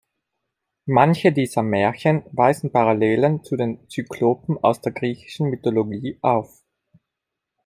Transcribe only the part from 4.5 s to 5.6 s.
aus der griechischen